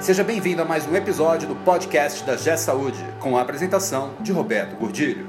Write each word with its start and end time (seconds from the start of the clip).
Seja 0.00 0.24
bem-vindo 0.24 0.62
a 0.62 0.64
mais 0.64 0.86
um 0.86 0.96
episódio 0.96 1.46
do 1.46 1.54
podcast 1.56 2.24
da 2.24 2.34
G 2.34 2.56
Saúde, 2.56 2.98
com 3.20 3.36
a 3.36 3.42
apresentação 3.42 4.14
de 4.20 4.32
Roberto 4.32 4.74
Gordilho. 4.76 5.28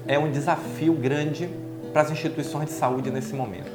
é 0.08 0.18
um 0.18 0.28
desafio 0.28 0.94
grande 0.94 1.48
para 1.92 2.02
as 2.02 2.10
instituições 2.10 2.66
de 2.66 2.72
saúde 2.72 3.08
nesse 3.08 3.36
momento. 3.36 3.70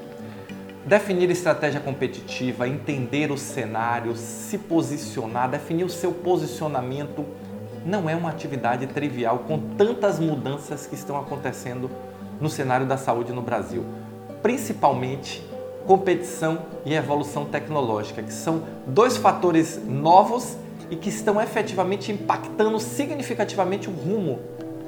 Definir 0.85 1.31
estratégia 1.31 1.79
competitiva, 1.79 2.67
entender 2.67 3.31
o 3.31 3.37
cenário, 3.37 4.13
se 4.17 4.57
posicionar, 4.57 5.49
definir 5.49 5.85
o 5.85 5.89
seu 5.89 6.11
posicionamento 6.11 7.25
não 7.85 8.09
é 8.09 8.15
uma 8.15 8.29
atividade 8.29 8.87
trivial 8.87 9.45
com 9.47 9.57
tantas 9.77 10.19
mudanças 10.19 10.85
que 10.85 10.95
estão 10.95 11.17
acontecendo 11.17 11.89
no 12.41 12.49
cenário 12.49 12.85
da 12.85 12.97
saúde 12.97 13.31
no 13.31 13.41
Brasil, 13.41 13.85
principalmente 14.43 15.54
competição 15.85 16.59
e 16.85 16.93
evolução 16.93 17.45
tecnológica, 17.45 18.21
que 18.21 18.33
são 18.33 18.63
dois 18.87 19.17
fatores 19.17 19.79
novos 19.85 20.57
e 20.89 20.95
que 20.95 21.09
estão 21.09 21.41
efetivamente 21.41 22.11
impactando 22.11 22.79
significativamente 22.79 23.89
o 23.89 23.93
rumo 23.93 24.39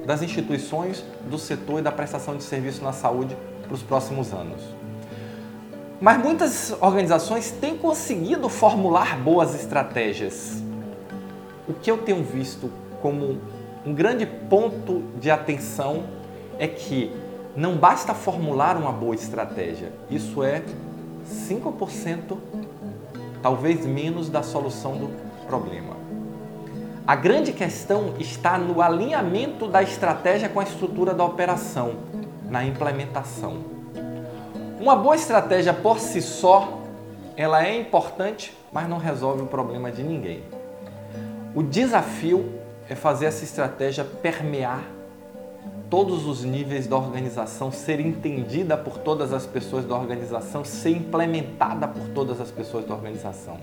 das 0.05 0.21
instituições, 0.21 1.03
do 1.29 1.37
setor 1.37 1.79
e 1.79 1.81
da 1.81 1.91
prestação 1.91 2.37
de 2.37 2.43
serviço 2.43 2.83
na 2.83 2.93
saúde 2.93 3.35
para 3.63 3.73
os 3.73 3.83
próximos 3.83 4.33
anos. 4.33 4.61
Mas 5.99 6.17
muitas 6.19 6.75
organizações 6.79 7.51
têm 7.51 7.77
conseguido 7.77 8.47
formular 8.47 9.17
boas 9.19 9.55
estratégias. 9.55 10.61
O 11.67 11.73
que 11.73 11.89
eu 11.89 11.97
tenho 11.97 12.23
visto 12.23 12.71
como 13.01 13.39
um 13.85 13.93
grande 13.93 14.25
ponto 14.25 15.03
de 15.19 15.31
atenção 15.31 16.03
é 16.59 16.67
que 16.67 17.11
não 17.55 17.75
basta 17.75 18.13
formular 18.13 18.77
uma 18.77 18.91
boa 18.91 19.15
estratégia, 19.15 19.91
isso 20.11 20.43
é 20.43 20.61
5%, 21.27 22.37
talvez 23.41 23.85
menos, 23.85 24.29
da 24.29 24.41
solução 24.43 24.97
do 24.97 25.09
problema. 25.45 25.95
A 27.05 27.15
grande 27.15 27.53
questão 27.53 28.13
está 28.19 28.57
no 28.57 28.81
alinhamento 28.81 29.67
da 29.67 29.81
estratégia 29.81 30.49
com 30.49 30.59
a 30.59 30.63
estrutura 30.63 31.13
da 31.13 31.23
operação, 31.23 31.93
na 32.49 32.65
implementação. 32.65 33.59
Uma 34.79 34.95
boa 34.95 35.15
estratégia 35.15 35.73
por 35.73 35.99
si 35.99 36.21
só, 36.21 36.81
ela 37.35 37.65
é 37.65 37.79
importante, 37.79 38.55
mas 38.71 38.89
não 38.89 38.97
resolve 38.97 39.41
o 39.41 39.47
problema 39.47 39.91
de 39.91 40.03
ninguém. 40.03 40.43
O 41.55 41.63
desafio 41.63 42.59
é 42.89 42.95
fazer 42.95 43.27
essa 43.27 43.43
estratégia 43.43 44.03
permear 44.03 44.83
todos 45.89 46.25
os 46.25 46.43
níveis 46.43 46.87
da 46.87 46.97
organização, 46.97 47.71
ser 47.71 47.99
entendida 47.99 48.77
por 48.77 48.97
todas 48.97 49.33
as 49.33 49.45
pessoas 49.45 49.85
da 49.85 49.95
organização, 49.95 50.63
ser 50.65 50.91
implementada 50.91 51.87
por 51.87 52.07
todas 52.09 52.41
as 52.41 52.51
pessoas 52.51 52.85
da 52.85 52.93
organização. 52.93 53.57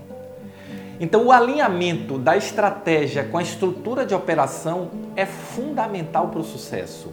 Então, 0.98 1.27
o 1.27 1.33
alinhamento 1.33 2.19
da 2.19 2.36
estratégia 2.36 3.25
com 3.25 3.36
a 3.36 3.42
estrutura 3.42 4.06
de 4.06 4.14
operação 4.14 4.91
é 5.16 5.27
fundamental 5.27 6.28
para 6.28 6.41
o 6.41 6.44
sucesso. 6.44 7.12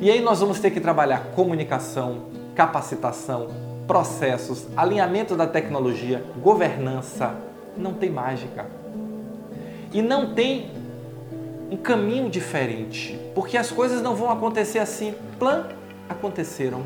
E 0.00 0.10
aí 0.10 0.20
nós 0.20 0.40
vamos 0.40 0.60
ter 0.60 0.70
que 0.70 0.80
trabalhar 0.80 1.32
comunicação, 1.34 2.26
capacitação, 2.54 3.48
processos, 3.86 4.66
alinhamento 4.76 5.36
da 5.36 5.46
tecnologia, 5.46 6.24
governança. 6.40 7.34
Não 7.76 7.92
tem 7.92 8.10
mágica. 8.10 8.66
E 9.92 10.00
não 10.00 10.34
tem 10.34 10.70
um 11.74 11.76
caminho 11.76 12.30
diferente, 12.30 13.18
porque 13.34 13.58
as 13.58 13.68
coisas 13.68 14.00
não 14.00 14.14
vão 14.14 14.30
acontecer 14.30 14.78
assim, 14.78 15.12
plan 15.40 15.66
aconteceram. 16.08 16.82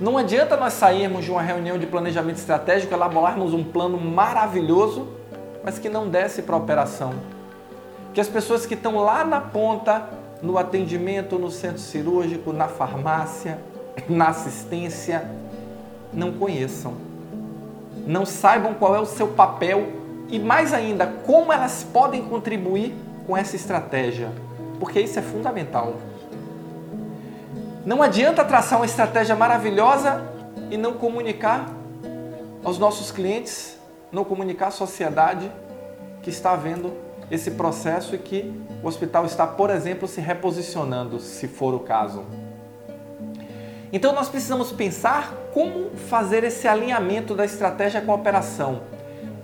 Não 0.00 0.16
adianta 0.16 0.56
nós 0.56 0.72
sairmos 0.72 1.26
de 1.26 1.30
uma 1.30 1.42
reunião 1.42 1.78
de 1.78 1.86
planejamento 1.86 2.38
estratégico, 2.38 2.94
elaborarmos 2.94 3.52
um 3.52 3.62
plano 3.62 3.98
maravilhoso, 4.00 5.08
mas 5.62 5.78
que 5.78 5.90
não 5.90 6.08
desce 6.08 6.40
para 6.40 6.54
a 6.54 6.58
operação. 6.58 7.12
Que 8.14 8.20
as 8.20 8.28
pessoas 8.28 8.64
que 8.64 8.72
estão 8.72 8.96
lá 8.96 9.26
na 9.26 9.42
ponta, 9.42 10.08
no 10.40 10.56
atendimento, 10.56 11.38
no 11.38 11.50
centro 11.50 11.80
cirúrgico, 11.80 12.54
na 12.54 12.68
farmácia, 12.68 13.58
na 14.08 14.28
assistência, 14.28 15.30
não 16.14 16.32
conheçam. 16.32 16.94
Não 18.06 18.24
saibam 18.24 18.72
qual 18.72 18.96
é 18.96 19.00
o 19.00 19.06
seu 19.06 19.28
papel 19.28 19.86
e, 20.30 20.38
mais 20.38 20.72
ainda, 20.72 21.06
como 21.26 21.52
elas 21.52 21.84
podem 21.92 22.22
contribuir 22.22 22.94
com 23.26 23.36
essa 23.36 23.56
estratégia, 23.56 24.30
porque 24.78 25.00
isso 25.00 25.18
é 25.18 25.22
fundamental. 25.22 25.94
Não 27.84 28.02
adianta 28.02 28.44
traçar 28.44 28.78
uma 28.78 28.86
estratégia 28.86 29.34
maravilhosa 29.34 30.22
e 30.70 30.76
não 30.76 30.94
comunicar 30.94 31.66
aos 32.64 32.78
nossos 32.78 33.10
clientes, 33.10 33.78
não 34.10 34.24
comunicar 34.24 34.68
à 34.68 34.70
sociedade 34.70 35.50
que 36.22 36.30
está 36.30 36.52
havendo 36.52 36.92
esse 37.30 37.52
processo 37.52 38.14
e 38.14 38.18
que 38.18 38.52
o 38.82 38.86
hospital 38.86 39.24
está, 39.24 39.46
por 39.46 39.70
exemplo, 39.70 40.06
se 40.06 40.20
reposicionando, 40.20 41.20
se 41.20 41.48
for 41.48 41.74
o 41.74 41.80
caso. 41.80 42.24
Então 43.92 44.12
nós 44.12 44.28
precisamos 44.28 44.72
pensar 44.72 45.32
como 45.54 45.90
fazer 46.08 46.44
esse 46.44 46.66
alinhamento 46.68 47.34
da 47.34 47.44
estratégia 47.44 48.00
com 48.00 48.12
a 48.12 48.14
operação. 48.14 48.82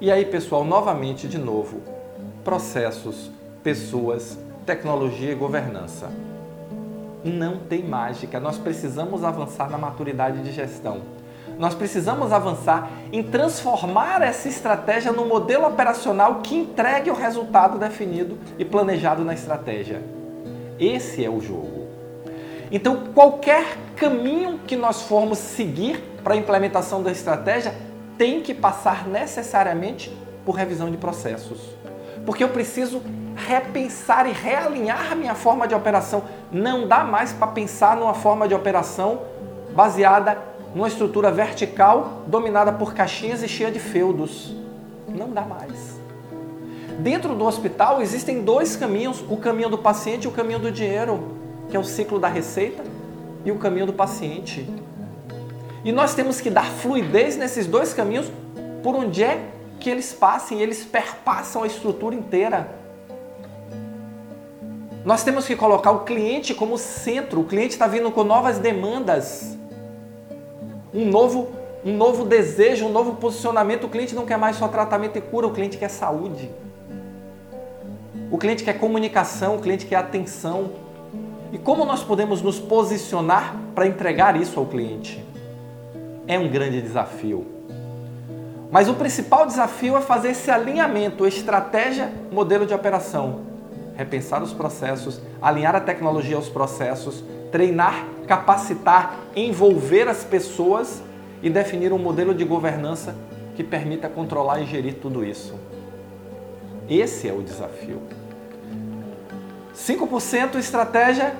E 0.01 0.11
aí, 0.11 0.25
pessoal, 0.25 0.65
novamente, 0.65 1.29
de 1.29 1.39
novo, 1.39 1.81
processos, 2.45 3.31
pessoas, 3.63 4.39
tecnologia 4.67 5.33
e 5.33 5.35
governança. 5.35 6.11
Não 7.25 7.59
tem 7.59 7.83
mágica, 7.85 8.41
nós 8.41 8.59
precisamos 8.59 9.23
avançar 9.23 9.71
na 9.71 9.79
maturidade 9.79 10.43
de 10.43 10.53
gestão. 10.53 11.03
Nós 11.59 11.75
precisamos 11.75 12.33
avançar 12.33 12.91
em 13.13 13.23
transformar 13.23 14.23
essa 14.23 14.49
estratégia 14.49 15.13
no 15.13 15.27
modelo 15.27 15.67
operacional 15.67 16.41
que 16.41 16.57
entregue 16.57 17.11
o 17.11 17.15
resultado 17.15 17.79
definido 17.79 18.39
e 18.59 18.65
planejado 18.65 19.25
na 19.25 19.35
estratégia. 19.35 20.03
Esse 20.81 21.25
é 21.25 21.31
o 21.31 21.41
jogo. 21.41 21.87
Então, 22.71 23.05
qualquer 23.15 23.77
caminho 23.97 24.59
que 24.67 24.75
nós 24.75 25.03
formos 25.03 25.39
seguir 25.39 26.03
para 26.25 26.35
a 26.35 26.37
implementação 26.37 27.03
da 27.03 27.13
estratégia 27.13 27.75
tem 28.17 28.41
que 28.41 28.55
passar 28.55 29.07
necessariamente 29.07 30.11
por 30.45 30.57
revisão 30.57 30.91
de 30.91 30.97
processos. 30.97 31.61
Porque 32.25 32.45
eu 32.45 32.49
preciso 32.49 33.03
repensar 33.35 34.29
e 34.29 34.33
realinhar 34.33 35.17
minha 35.17 35.35
forma 35.35 35.67
de 35.67 35.75
operação. 35.75 36.23
Não 36.51 36.87
dá 36.87 37.03
mais 37.03 37.33
para 37.33 37.49
pensar 37.49 37.97
numa 37.97 38.15
forma 38.15 38.47
de 38.47 38.55
operação 38.55 39.21
baseada 39.75 40.53
numa 40.75 40.89
estrutura 40.89 41.31
vertical 41.31 42.23
dominada 42.27 42.73
por 42.73 42.95
caixinhas 42.95 43.43
e 43.43 43.49
cheia 43.49 43.71
de 43.71 43.79
feudos. 43.79 44.55
Não 45.09 45.31
dá 45.31 45.43
mais. 45.43 46.01
Dentro 46.99 47.35
do 47.35 47.45
hospital 47.45 48.01
existem 48.01 48.43
dois 48.43 48.77
caminhos: 48.77 49.23
o 49.29 49.37
caminho 49.37 49.69
do 49.69 49.79
paciente 49.79 50.25
e 50.25 50.29
o 50.29 50.31
caminho 50.31 50.59
do 50.59 50.71
dinheiro, 50.71 51.37
que 51.69 51.77
é 51.77 51.81
o 51.81 51.85
ciclo 51.85 52.19
da 52.19 52.29
receita, 52.29 52.83
e 53.45 53.51
o 53.51 53.59
caminho 53.59 53.87
do 53.87 53.93
paciente. 53.93 54.69
E 55.85 55.91
nós 55.91 56.15
temos 56.15 56.41
que 56.41 56.49
dar 56.49 56.67
fluidez 56.67 57.37
nesses 57.37 57.67
dois 57.67 57.93
caminhos 57.93 58.31
por 58.83 58.95
onde 58.95 59.23
é 59.23 59.51
que 59.83 59.91
eles 59.91 60.13
passem, 60.13 60.61
eles 60.61 60.85
perpassam 60.85 61.65
a 61.65 61.67
estrutura 61.67 62.15
inteira. 62.15 62.71
Nós 65.05 65.25
temos 65.25 65.45
que 65.45 65.57
colocar 65.57 65.91
o 65.91 66.05
cliente 66.05 66.55
como 66.55 66.79
centro. 66.79 67.41
O 67.41 67.45
cliente 67.45 67.73
está 67.73 67.89
vindo 67.89 68.11
com 68.13 68.23
novas 68.23 68.61
demandas, 68.61 69.59
um 70.95 71.05
novo, 71.05 71.51
um 71.85 71.97
novo 71.97 72.25
desejo, 72.25 72.87
um 72.87 72.93
novo 72.93 73.17
posicionamento. 73.17 73.85
O 73.85 73.89
cliente 73.89 74.15
não 74.15 74.25
quer 74.25 74.39
mais 74.39 74.57
só 74.57 74.69
tratamento 74.69 75.19
e 75.19 75.21
cura, 75.21 75.49
o 75.49 75.53
cliente 75.53 75.77
quer 75.77 75.91
saúde. 75.91 76.49
O 78.31 78.39
cliente 78.39 78.63
quer 78.63 78.79
comunicação, 78.79 79.57
o 79.57 79.61
cliente 79.61 79.85
quer 79.85 79.97
atenção. 79.97 80.71
E 81.51 81.59
como 81.59 81.85
nós 81.85 82.05
podemos 82.05 82.41
nos 82.41 82.61
posicionar 82.61 83.57
para 83.75 83.87
entregar 83.87 84.41
isso 84.41 84.61
ao 84.61 84.67
cliente? 84.67 85.23
É 86.29 86.39
um 86.39 86.49
grande 86.49 86.81
desafio. 86.81 87.62
Mas 88.73 88.89
o 88.89 88.95
principal 88.95 89.47
desafio 89.47 89.97
é 89.97 90.01
fazer 90.01 90.31
esse 90.31 90.51
alinhamento, 90.51 91.25
estratégia, 91.27 92.11
modelo 92.33 92.67
de 92.67 92.75
operação 92.75 93.53
repensar 93.95 94.43
os 94.43 94.53
processos, 94.53 95.21
alinhar 95.41 95.75
a 95.75 95.81
tecnologia 95.81 96.37
aos 96.37 96.49
processos, 96.49 97.23
treinar, 97.51 98.07
capacitar, 98.27 99.19
envolver 99.37 100.09
as 100.09 100.25
pessoas 100.25 101.03
e 101.43 101.51
definir 101.51 101.93
um 101.93 101.99
modelo 101.99 102.35
de 102.35 102.45
governança 102.45 103.15
que 103.55 103.63
permita 103.63 104.09
controlar 104.09 104.61
e 104.61 104.67
gerir 104.67 104.95
tudo 104.95 105.25
isso. 105.25 105.55
Esse 106.89 107.29
é 107.29 107.33
o 107.33 107.43
desafio. 107.43 108.01
5% 109.75 110.57
estratégia, 110.57 111.35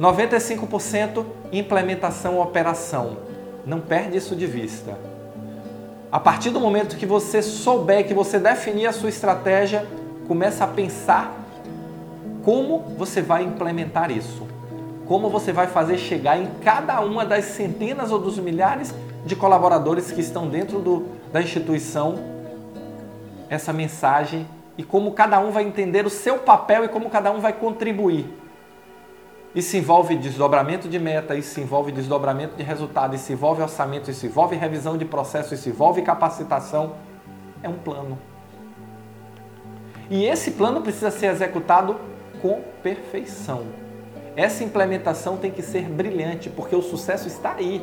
95% 0.00 1.24
implementação 1.52 2.40
operação. 2.40 3.18
Não 3.64 3.80
perde 3.80 4.16
isso 4.16 4.34
de 4.34 4.46
vista. 4.46 4.98
A 6.10 6.20
partir 6.20 6.50
do 6.50 6.60
momento 6.60 6.96
que 6.96 7.04
você 7.04 7.42
souber, 7.42 8.06
que 8.06 8.14
você 8.14 8.38
definir 8.38 8.86
a 8.86 8.92
sua 8.92 9.08
estratégia, 9.08 9.86
começa 10.28 10.64
a 10.64 10.68
pensar 10.68 11.34
como 12.44 12.78
você 12.96 13.20
vai 13.20 13.42
implementar 13.42 14.10
isso. 14.10 14.46
Como 15.06 15.28
você 15.28 15.52
vai 15.52 15.66
fazer 15.66 15.98
chegar 15.98 16.38
em 16.38 16.46
cada 16.62 17.00
uma 17.00 17.24
das 17.24 17.44
centenas 17.46 18.12
ou 18.12 18.18
dos 18.18 18.38
milhares 18.38 18.94
de 19.24 19.34
colaboradores 19.34 20.12
que 20.12 20.20
estão 20.20 20.48
dentro 20.48 20.78
do, 20.78 21.06
da 21.32 21.42
instituição 21.42 22.36
essa 23.48 23.72
mensagem 23.72 24.46
e 24.78 24.82
como 24.82 25.12
cada 25.12 25.38
um 25.40 25.50
vai 25.50 25.64
entender 25.64 26.06
o 26.06 26.10
seu 26.10 26.38
papel 26.38 26.84
e 26.84 26.88
como 26.88 27.10
cada 27.10 27.30
um 27.32 27.40
vai 27.40 27.52
contribuir. 27.52 28.26
Isso 29.56 29.74
envolve 29.74 30.14
desdobramento 30.16 30.86
de 30.86 30.98
meta, 30.98 31.34
isso 31.34 31.58
envolve 31.58 31.90
desdobramento 31.90 32.56
de 32.56 32.62
resultado, 32.62 33.16
isso 33.16 33.32
envolve 33.32 33.62
orçamento, 33.62 34.10
isso 34.10 34.26
envolve 34.26 34.54
revisão 34.54 34.98
de 34.98 35.06
processo, 35.06 35.54
isso 35.54 35.70
envolve 35.70 36.02
capacitação. 36.02 36.96
É 37.62 37.68
um 37.70 37.78
plano. 37.78 38.18
E 40.10 40.26
esse 40.26 40.50
plano 40.50 40.82
precisa 40.82 41.10
ser 41.10 41.28
executado 41.28 41.96
com 42.42 42.60
perfeição. 42.82 43.64
Essa 44.36 44.62
implementação 44.62 45.38
tem 45.38 45.50
que 45.50 45.62
ser 45.62 45.88
brilhante, 45.88 46.50
porque 46.50 46.76
o 46.76 46.82
sucesso 46.82 47.26
está 47.26 47.54
aí. 47.54 47.82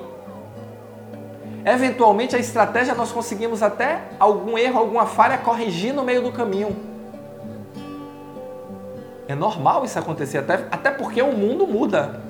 Eventualmente 1.65 2.35
a 2.35 2.39
estratégia 2.39 2.93
nós 2.93 3.11
conseguimos 3.11 3.63
até 3.63 3.99
algum 4.19 4.59
erro, 4.59 4.77
alguma 4.77 5.07
falha 5.07 5.39
corrigir 5.39 5.91
no 5.91 6.03
meio 6.03 6.21
do 6.21 6.31
caminho. 6.31 6.92
É 9.33 9.35
normal 9.35 9.83
isso 9.83 9.97
acontecer, 9.97 10.37
até, 10.37 10.67
até 10.69 10.91
porque 10.91 11.19
o 11.19 11.31
mundo 11.31 11.65
muda. 11.65 12.21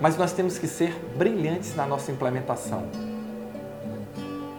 Mas 0.00 0.16
nós 0.16 0.30
temos 0.30 0.56
que 0.56 0.68
ser 0.68 0.94
brilhantes 1.16 1.74
na 1.74 1.86
nossa 1.86 2.12
implementação. 2.12 2.84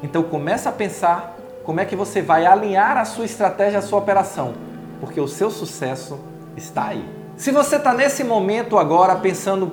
Então 0.04 0.22
começa 0.22 0.68
a 0.68 0.72
pensar 0.74 1.38
como 1.63 1.80
é 1.80 1.86
que 1.86 1.96
você 1.96 2.22
vai 2.22 2.46
alinhar 2.46 2.98
a 2.98 3.06
sua 3.06 3.24
estratégia, 3.24 3.80
a 3.80 3.81
sua 3.81 4.00
operação, 4.00 4.54
porque 5.00 5.18
o 5.22 5.30
seu 5.30 5.50
sucesso 5.50 6.19
está 6.57 6.88
aí. 6.88 7.07
Se 7.38 7.52
você 7.52 7.78
está 7.78 7.94
nesse 7.94 8.22
momento 8.22 8.78
agora 8.78 9.16
pensando 9.16 9.72